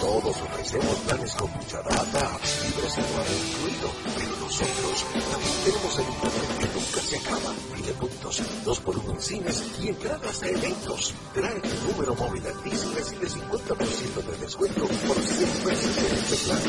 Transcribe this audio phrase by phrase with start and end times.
[0.00, 6.58] Todos ofrecemos planes con mucha data, libres y incluido, pero nosotros también tenemos el internet
[6.58, 10.50] que nunca se acaba, y de puntos, dos por uno en cines y entradas de
[10.50, 11.14] eventos.
[11.34, 16.36] Trae tu número móvil Altis y recibe 50% de descuento por seis meses de este
[16.46, 16.62] plan.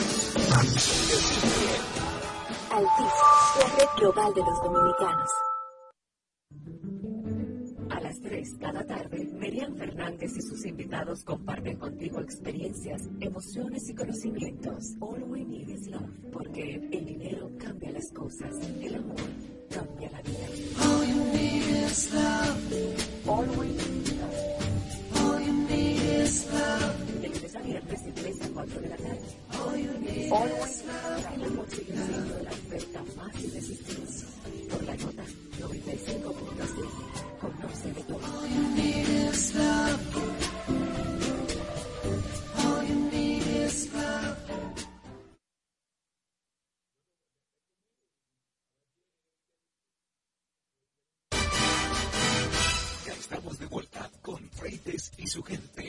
[2.72, 3.14] Altis,
[3.60, 5.53] la red global de los dominicanos.
[8.44, 14.96] 3 cada tarde, Merian Fernández y sus invitados comparten contigo experiencias, emociones y conocimientos.
[15.00, 19.16] All we need is love, porque el dinero cambia las cosas, el amor
[19.70, 20.48] cambia la vida.
[20.82, 23.28] All you need is love.
[23.28, 25.24] All we need is love.
[25.24, 27.22] All you need is love.
[27.22, 29.43] De lunes a viernes, de 3 a 4 de la tarde.
[30.34, 34.04] Amor sigue siendo la oferta más irresistible.
[34.70, 35.24] Por la nota
[35.60, 37.40] 95.6.
[37.40, 38.20] Conoce de todo.
[38.26, 39.54] All you need is.
[53.06, 55.83] Ya estamos de vuelta con Freites y su gente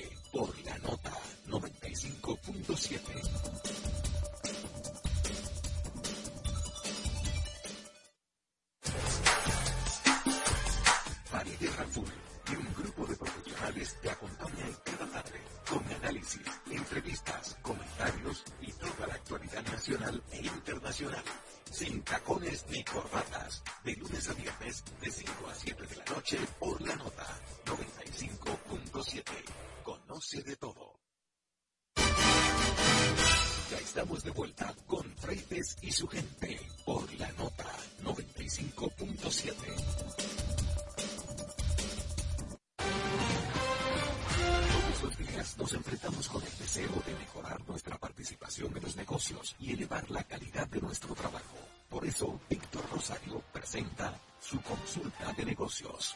[52.04, 56.14] Por eso, Víctor Rosario presenta su consulta de negocios.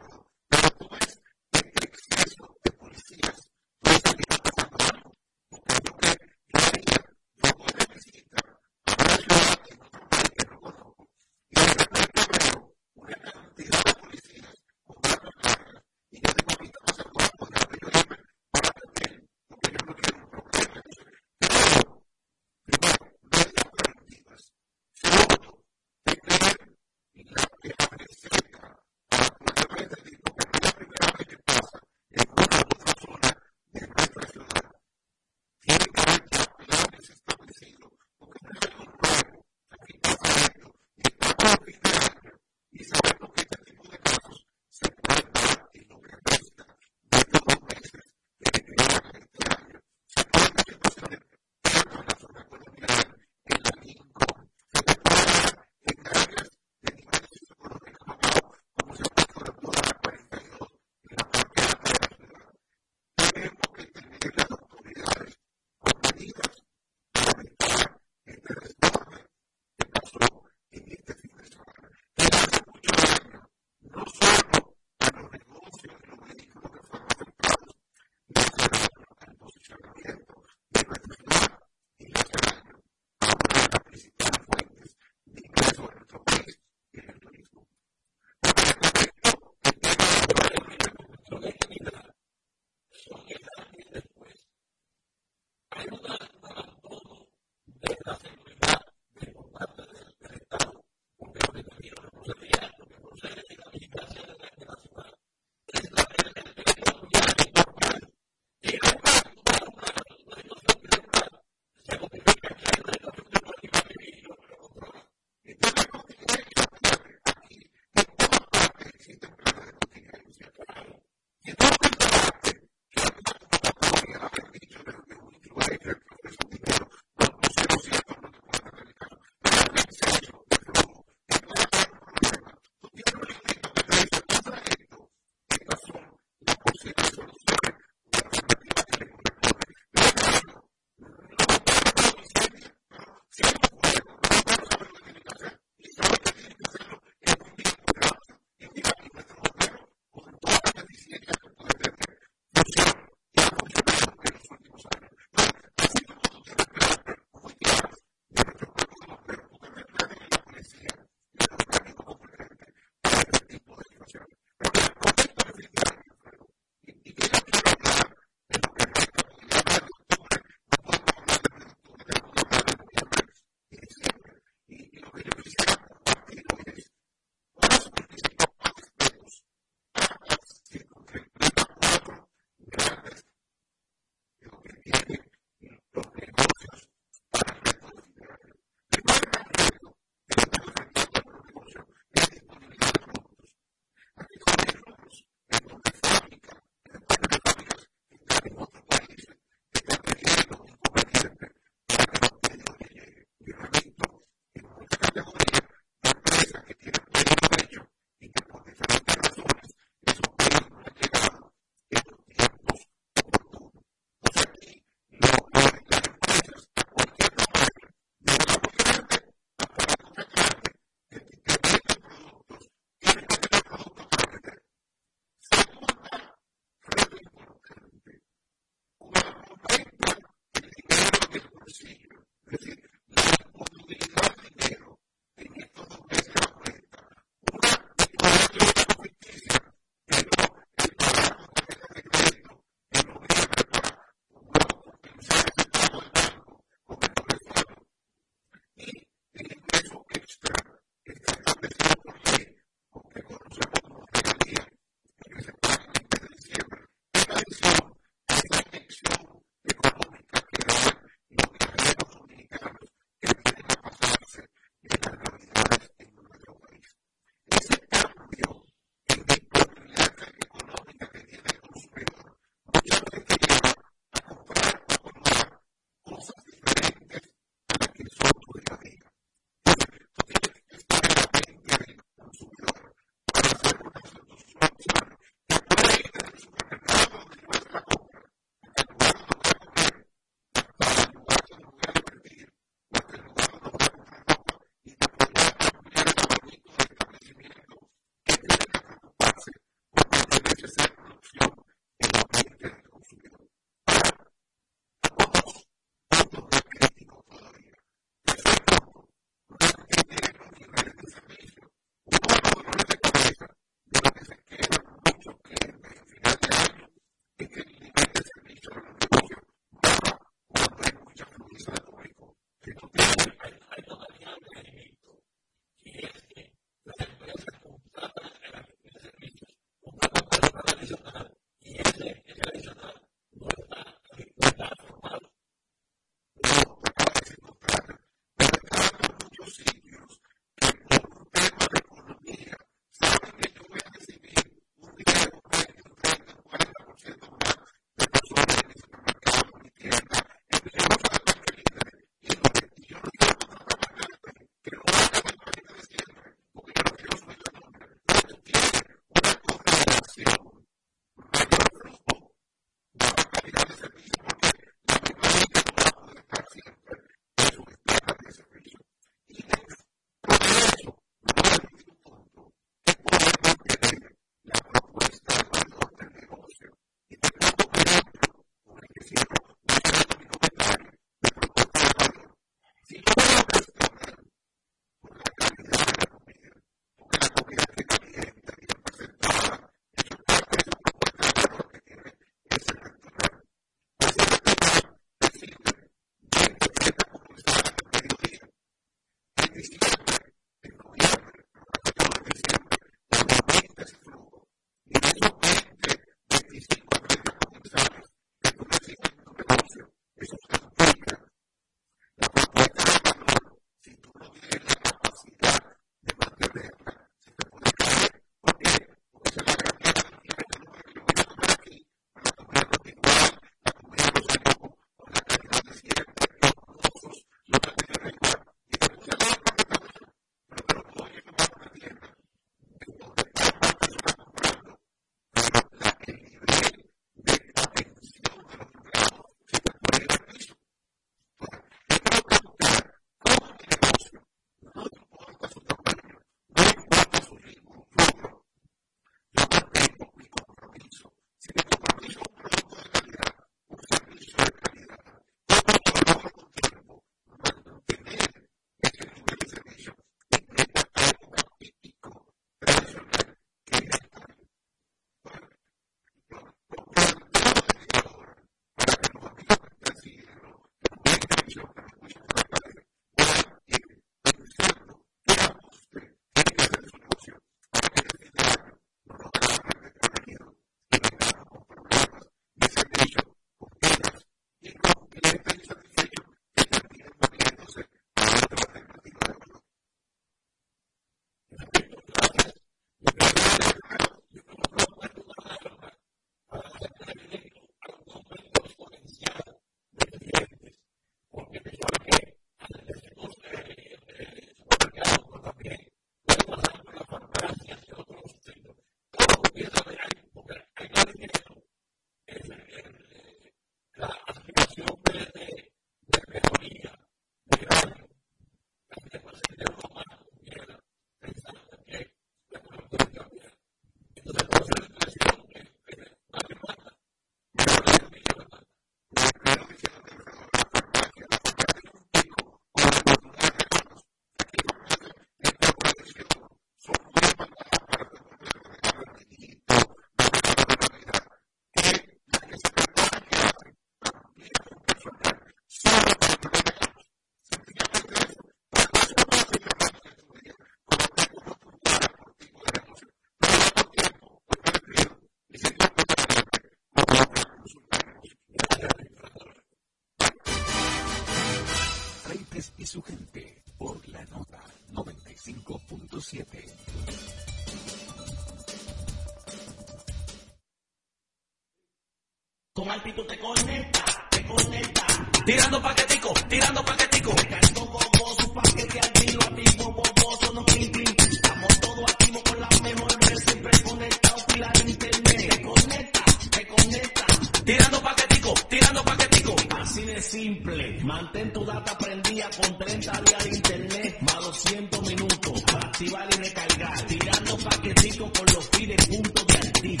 [572.98, 575.06] Tú te conecta, te conecta.
[575.46, 577.32] Tirando paquetico, tirando paquetico.
[577.36, 581.20] Recargo boboso, paquete activo, activo, boboso, no clink, clink.
[581.20, 585.50] Estamos todos activos con la mejor red, siempre conectados, pila de internet.
[585.50, 587.26] Te conecta, te conecta.
[587.64, 589.56] Tirando paquetico, tirando paquetico.
[589.80, 595.62] Así de simple, mantén tu data prendida con 30 días de internet, más 200 minutos.
[595.62, 600.00] Para activar y recargar, tirando paquetico con los pide puntos de red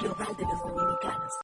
[0.00, 1.43] global de los dominicanos.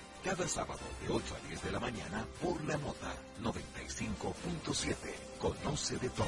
[0.23, 4.95] cada sábado de 8 a 10 de la mañana por la nota 95.7.
[5.39, 6.27] Conoce de todo.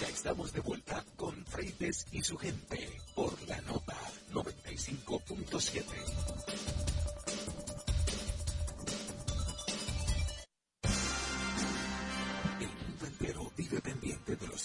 [0.00, 3.96] Ya estamos de vuelta con Freites y su gente por la nota
[4.32, 6.54] 95.7.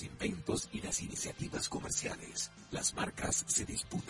[0.01, 2.51] inventos y las iniciativas comerciales.
[2.99, 4.08] Marcas se disputan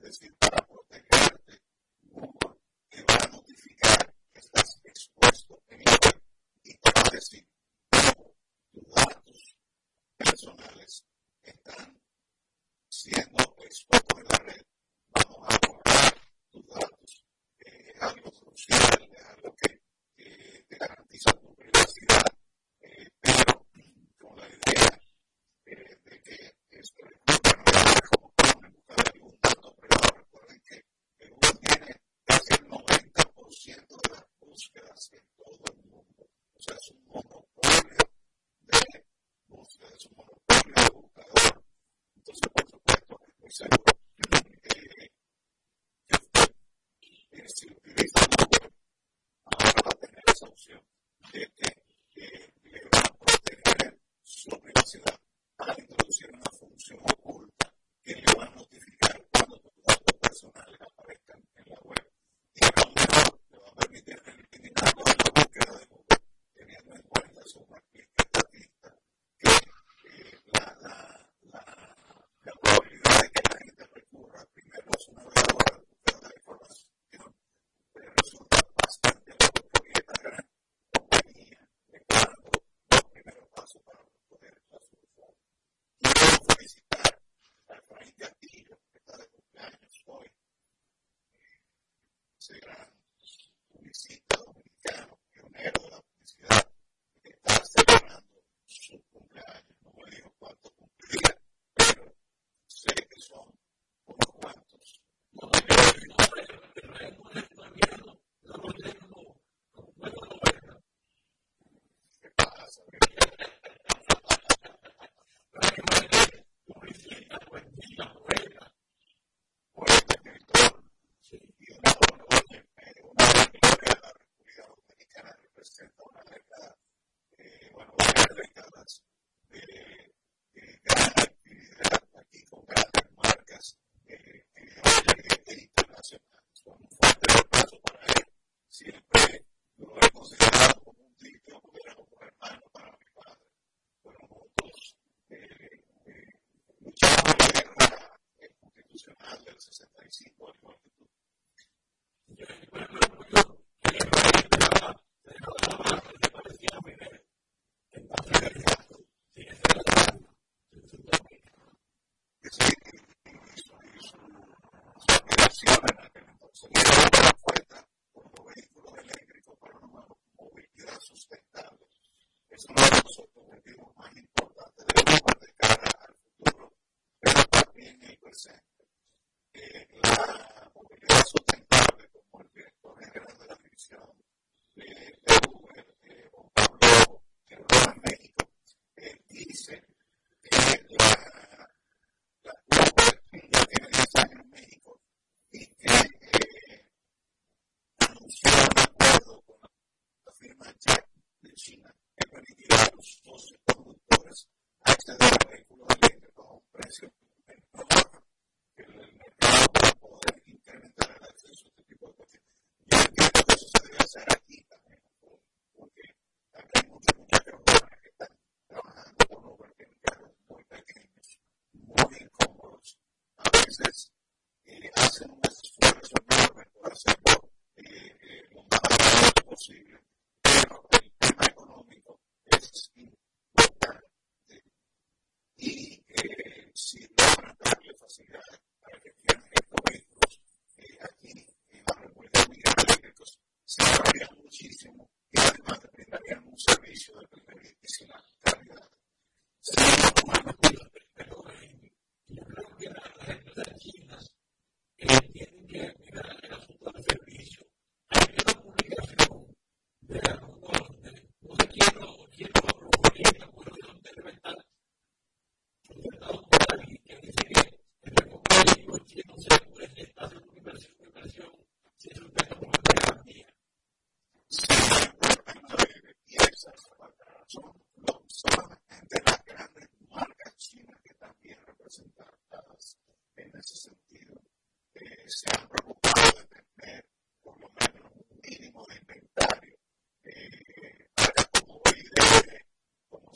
[0.08, 0.57] no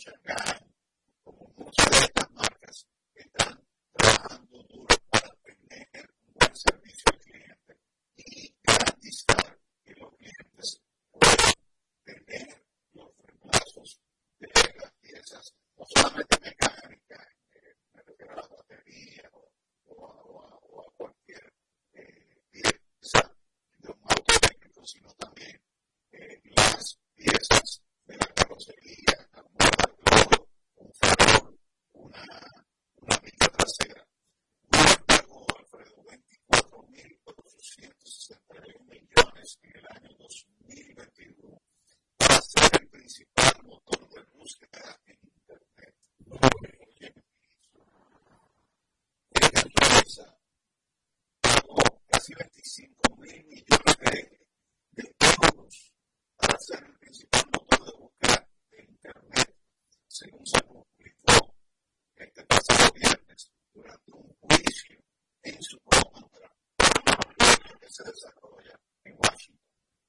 [0.04, 0.51] culture.
[68.02, 69.60] se desarrolla en Washington.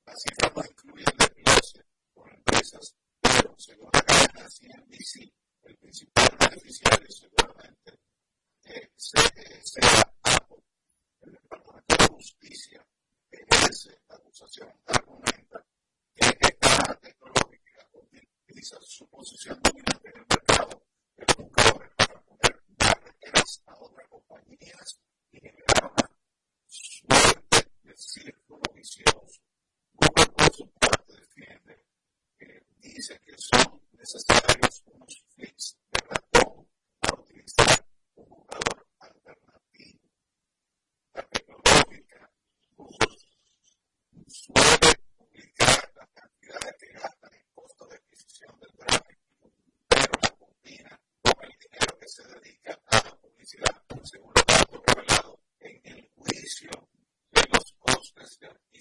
[0.06, 5.32] Las cifras no incluyen desglose por empresas, pero según la cadena CNBC,
[5.64, 8.00] el principal beneficiario seguramente
[8.64, 10.64] eh, se, eh, será Apple.
[11.22, 12.86] El Departamento de Justicia
[13.32, 15.66] ejerce la acusación, argumenta
[16.16, 20.84] que esta tecnológica utiliza su posición dominante en el mercado,
[21.16, 21.64] pero nunca
[21.98, 25.00] para poner barreras a otras compañías
[25.32, 26.14] y generar una
[27.94, 29.42] el círculo vicioso.
[29.94, 31.86] Google, por su parte, defiende,
[32.40, 36.68] eh, dice que son necesarios unos flips de ratón
[37.00, 37.86] para utilizar
[38.16, 40.10] un jugador alternativo.
[41.14, 42.32] La tecnológica
[44.28, 49.54] suele publicar las cantidades que gastan en costo de adquisición del tráfico,
[49.88, 54.34] pero la combina con el dinero que se dedica a la publicidad, según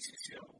[0.05, 0.52] relationship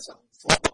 [0.00, 0.14] answer.
[0.40, 0.69] Four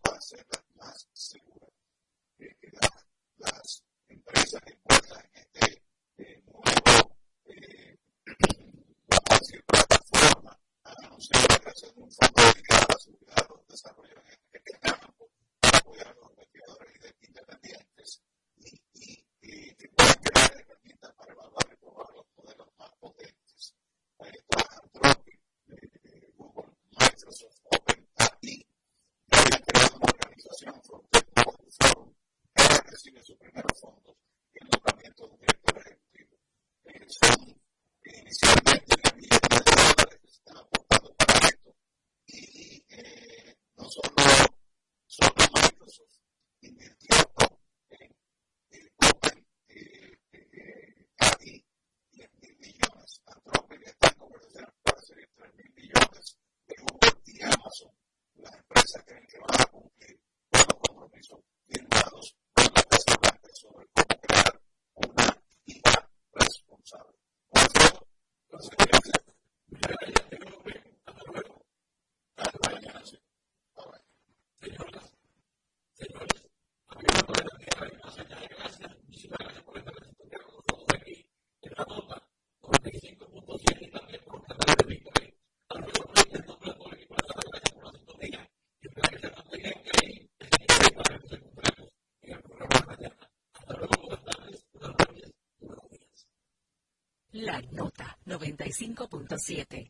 [97.43, 99.89] La Nota 95.7.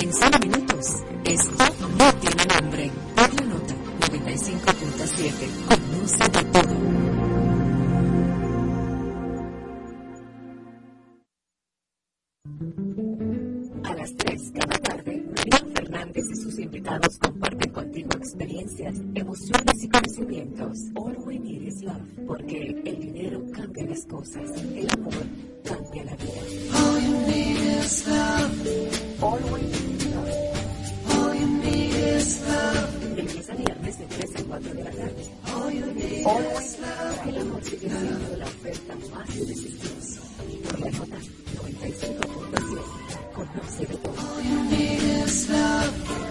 [0.00, 0.86] En solo minutos,
[1.22, 1.64] esto
[1.98, 2.90] no tiene nombre.
[3.14, 3.74] La Nota
[4.08, 5.66] 95.7.
[5.68, 7.23] Conoce de todo.
[18.74, 20.78] Experiencias, emociones y conocimientos.
[20.96, 25.14] All we need is love, porque el dinero cambia las cosas, el amor
[25.64, 26.42] cambia la vida.
[26.74, 28.50] All you need is love.
[29.22, 30.28] All we need is love.
[31.10, 33.18] All you need is love.
[33.18, 35.24] Empieza viernes de 3 a 4 de la tarde.
[35.54, 37.26] All you need All is love.
[37.28, 39.94] El amor sigue siendo la oferta más irresistible.
[40.68, 44.04] Por la nota 95.7.
[44.04, 46.23] All you need is love.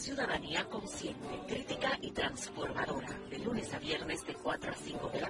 [0.00, 3.08] ciudadanía consciente, crítica y transformadora.
[3.28, 5.29] De lunes a viernes de 4 a 5 de la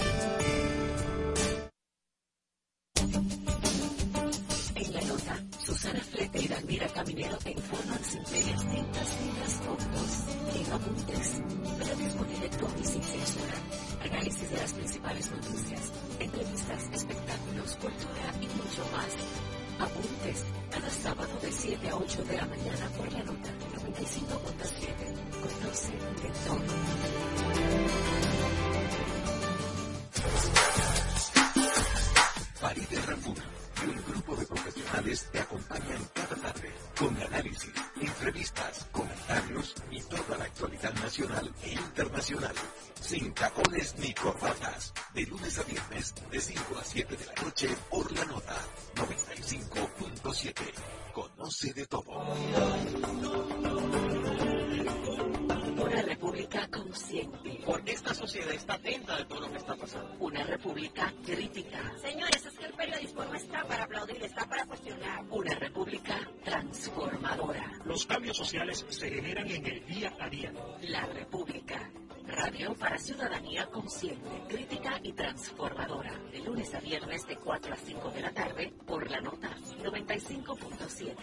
[67.85, 70.53] Los cambios sociales se generan en el día a día.
[70.83, 71.91] La República.
[72.27, 76.17] Radio para ciudadanía consciente, crítica y transformadora.
[76.31, 79.49] De lunes a viernes de 4 a 5 de la tarde por la nota
[79.83, 81.15] 95.7.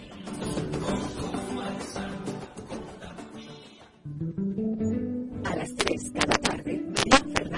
[5.44, 6.84] A las 3 cada tarde,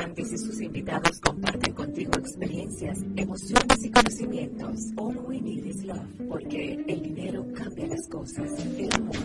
[0.00, 4.80] Fernández y sus invitados comparten contigo experiencias, emociones y conocimientos.
[4.96, 9.16] All we need is love, porque el dinero cambia las cosas, el amor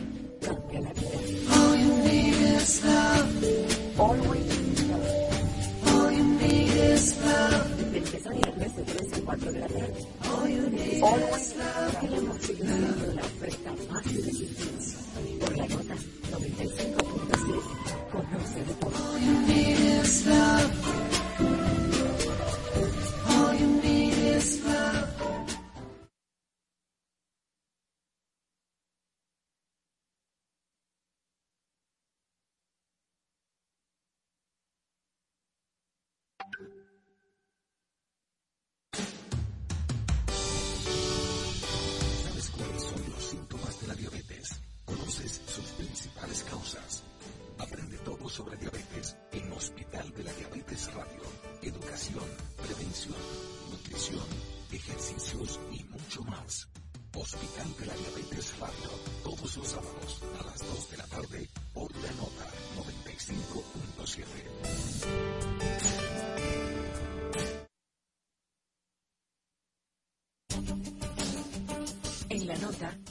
[0.41, 1.17] cambia la vida.
[1.55, 3.99] All you need is love.
[3.99, 5.25] All we need is love.
[5.87, 7.75] All you need is love.
[10.21, 13.14] All you need is love.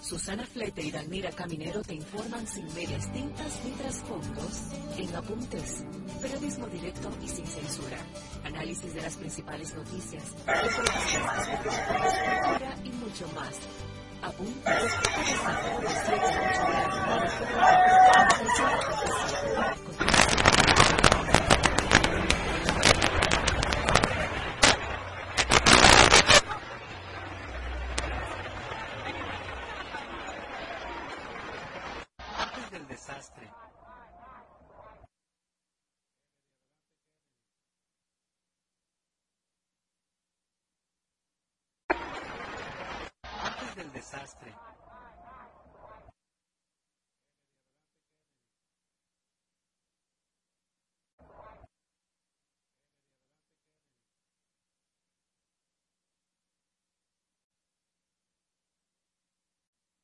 [0.04, 4.62] Susana Flete y Dalmira Caminero te informan sin medias tintas ni trasfondos,
[4.98, 5.84] en apuntes,
[6.20, 7.96] periodismo directo y sin censura,
[8.44, 10.24] análisis de las principales noticias,
[12.84, 13.56] y mucho más.
[14.20, 14.92] Apuntes,